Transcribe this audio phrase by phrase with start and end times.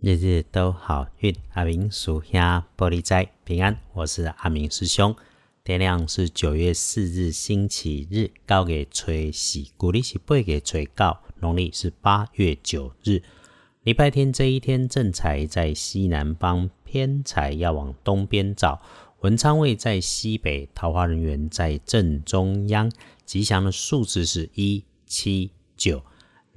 [0.00, 3.80] 日日都好运，阿明属下玻璃斋平安。
[3.94, 5.12] 我是阿明师兄。
[5.64, 13.20] 天亮是九月四日星期日，高给吹喜，古历是八月吹高，农历是八月九日，
[13.82, 18.80] 礼拜天这一天正财在西南方，偏财要往东边找。
[19.22, 22.88] 文昌位在西北，桃花人员在正中央。
[23.24, 26.00] 吉祥的数字是一七九。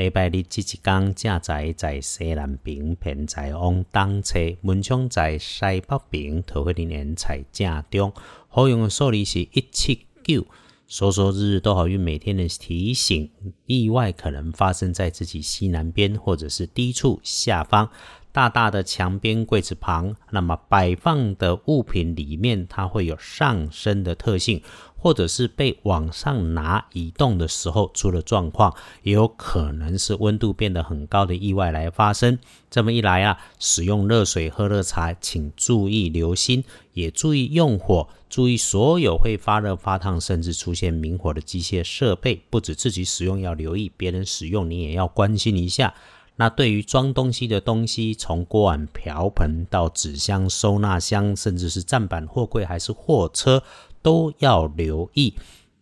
[0.00, 8.10] 礼拜日即一天，正在在西南边，偏在往东侧；门窗在西北边，桃花人在正中。
[8.48, 10.46] 好用的数字是一七九。
[10.88, 13.30] 说说日日都好运，每天的提醒：
[13.66, 17.90] 意外可能发生在自己西南边，或者是低处下方。
[18.32, 24.62] 大大的墙边柜子旁，那么摆放的物品里面，它会有上升的特性。
[25.02, 32.38] 或者是被往上拿移动的时候出了状况，也有可能是温度变得很高的意外来发生。
[32.70, 45.94] 这么一来啊，使用热水喝热茶，请注意留心，也注意用火，注意所有会发热发烫甚至出现明火的机械设备，不止自己使用要留意，别人使用你也要关心一下。
[46.40, 53.62] 那对于装东西的东西，从锅碗瓢盆到纸箱、收纳箱，甚至是站板、货柜还是货车。
[54.02, 55.34] 都要留意，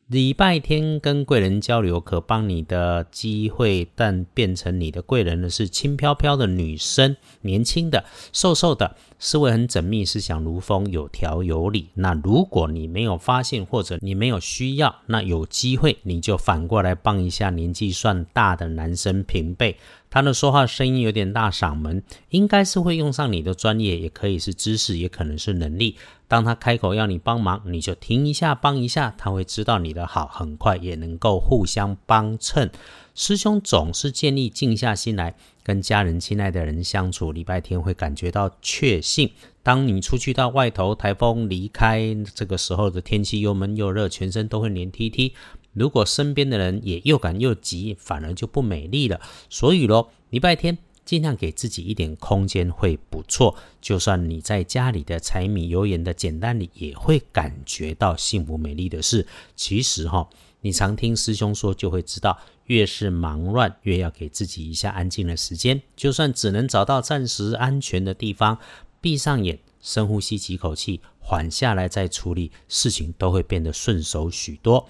[0.08, 11.88] 礼拜天跟贵人交流，可帮你的机会，但变成你的贵人的是轻飘飘的女生，年轻的、瘦瘦的，思维很缜密，思想如风，有条有理。
[11.94, 19.76] 那如果你没有发现，或者你没有需要，那有机会你就反过来帮一下年纪算大的男生平辈。
[20.10, 25.96] 他的说话声音有点大嗓门，应该是会用上你的专业，也可以是知识，也可能是能力。
[26.26, 32.70] 当他开口要你帮忙，你就停一下，帮一下，他会知道你的好，很快也能够互相帮衬。
[33.18, 39.32] 师兄总是建议静下心来跟家人、亲爱的人相处，礼拜天会感觉到确信。
[39.64, 45.34] 当你出去到外头，台风离开这个时候的天气又闷又热，全身都会黏 T T。
[45.72, 49.20] 如果身边的人也又赶又急，反而就不美丽了。
[49.50, 53.56] 所以咯，礼拜天尽量给自己一点空间会不错。
[53.80, 59.26] 就算你在家里的柴米油盐的简单里，也会感觉到幸福美丽的事。
[59.56, 65.80] 其实哈，你常听师兄说，就会知道，越是忙乱，越要给自己一下安静的时间。
[65.94, 68.58] 就算只能找到暂时安全的地方，
[69.00, 74.88] 闭上眼，深呼吸几口气，缓下来再处理事情，都会变得顺手许多。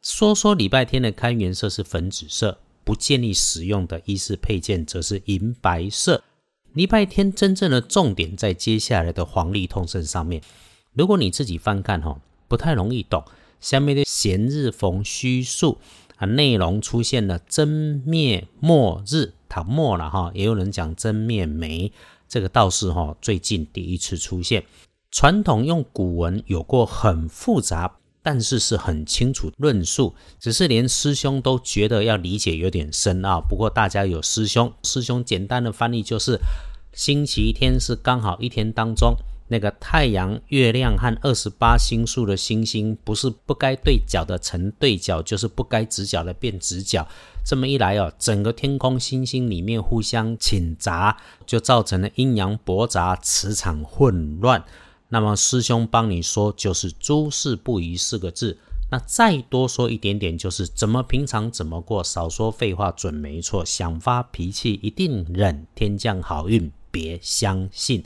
[0.00, 6.24] 说说礼拜天的开运色是粉紫色，不建议使用的衣饰配件则是银白色。
[6.72, 10.42] 礼拜天真正的重点在接下来的黄历通胜上面。
[10.94, 12.18] 如果你自己翻看哈，
[12.48, 13.22] 不太容易懂。
[13.62, 15.78] 下面的闲日逢虚数
[16.16, 17.66] 啊，内容出现了真
[18.04, 21.90] 灭末日，它末了哈，也有人讲真灭没，
[22.28, 24.64] 这个倒是哈最近第一次出现。
[25.10, 27.96] 传统用古文有过很复杂。
[28.24, 33.40] 但是是很清楚论述，只是连师兄都觉得要理解有点深奥。
[33.40, 36.38] 不过大家有师兄，师兄简单的翻译就是：
[36.92, 39.16] 星期天是刚好一天当中
[39.52, 47.06] 那个太阳、月亮和二十八星宿的星星，不是不该对角的成对角，就是不该直角的变直角。
[47.44, 54.64] 这么一来哦，整个天空星星里面互相侵杂，就造成了阴阳驳杂，磁场混乱。
[55.10, 58.56] 那么师兄帮你说，就是诸事不宜四个字。
[58.90, 63.62] 那再多说一点点，就是怎么平常怎么过，少说废话准没错。
[63.64, 68.02] 想发脾气一定忍，天降好运别相信。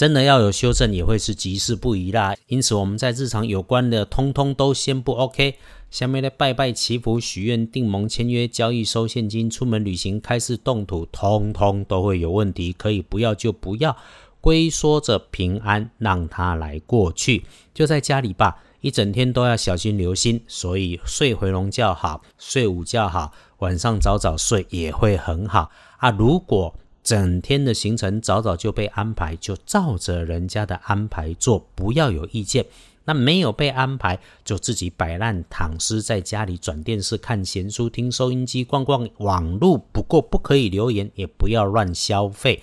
[0.00, 2.34] 真的要有修正，也会是吉事不宜啦。
[2.46, 5.56] 因此我们在日常有关的，通通都先不 OK。
[5.90, 12.72] 下面的拜拜祈福、许愿、订盟、签约、交易、收现金、出门旅行、开市动土，通通都会有问题。
[12.72, 13.94] 可以不要就不要。
[14.40, 17.44] 龟缩着平安，让它来过去，
[17.74, 26.10] 就在家里吧，一整天都要小心留心，所以睡回笼觉好，睡午觉好，晚上早早睡也会很好啊。
[26.10, 26.74] 如果
[27.10, 32.64] 整天的行程早早就被安排，就照着人家的安排做，不要有意见。
[33.04, 39.76] 那没有被安排，就自己摆烂躺尸在家里，转电视、看闲书、听收音机、逛逛网路。
[39.90, 42.62] 不过不可以留言，也不要乱消费。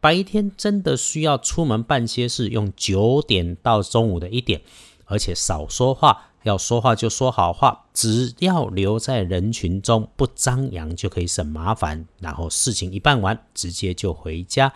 [0.00, 4.62] 白天真的需要出门办些事，用九点到中午的一点，
[5.04, 12.06] 而且少说话，要说话就说好话，只要留在人群中不张扬就可以省麻烦。
[12.20, 14.72] 然后事情一办完，直接就回家，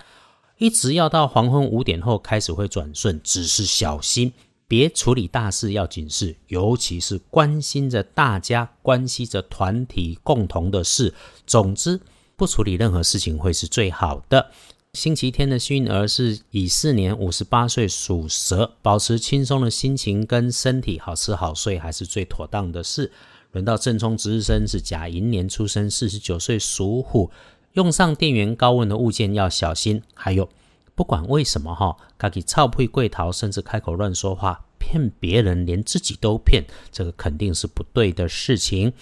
[0.58, 4.32] 一直要到黄昏五点后开始会转顺，只是小心
[4.66, 11.14] 别处理大事要紧事，尤其是关心着大家、关系着团体共同的事。
[11.46, 12.00] 总之，
[12.34, 14.50] 不处理任何事情会是最好的。
[14.94, 23.12] 星期天的幸运儿是乙巳年五十八岁属蛇，保持轻松的心情跟身体，好吃好睡还是最妥当的事。
[23.52, 27.30] 轮到正冲值日生是甲寅年出生，四十九岁属虎，
[27.74, 30.02] 用上电源高温的物件要小心。
[30.12, 30.48] 还有，
[30.96, 38.92] 不管为什么哈，可以操配跪逃，甚至开口乱说话，骗别人，连自己都骗，这个肯定是不对的事情。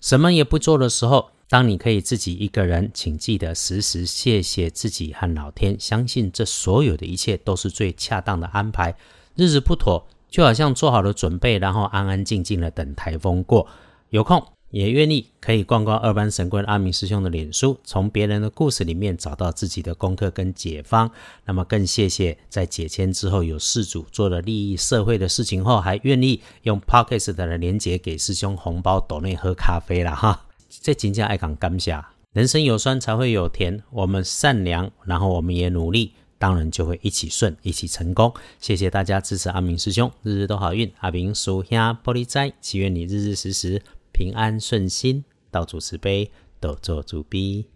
[0.00, 1.32] 什么也不做的时候。
[1.48, 8.96] 当你可以自己一个人，请记得时时谢谢自己和老天，相信这所有的一切都是最恰当的安排。
[9.36, 13.66] 日子不妥，就好像做好了准备，然后安安静静的等台风过。
[14.10, 21.10] 有空也愿意可以逛逛二班神棍阿明师兄的脸书，从别人的故事里面找到自己的功课跟解方。
[21.44, 30.46] 那么更谢谢在解签之后有事主做了利益社会的事情后，还愿意用 Pocket 的连接给师兄红包，斗内喝咖啡了哈。
[30.82, 33.82] 这真正爱讲感谢，人生有酸才会有甜。
[33.90, 38.32] 我们善良，然后我们也努力，当然就会一起顺，一起成功。
[38.60, 40.90] 谢谢大家支持阿明师兄，日日都好运。
[41.00, 43.82] 阿明属下玻璃斋，祈愿你日日时时
[44.12, 46.30] 平安顺心，道主慈悲，
[46.60, 47.66] 多做主逼。